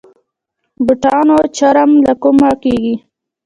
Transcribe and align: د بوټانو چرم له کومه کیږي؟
د 0.75 0.77
بوټانو 0.85 1.37
چرم 1.57 1.91
له 2.05 2.13
کومه 2.21 2.51
کیږي؟ 2.61 2.95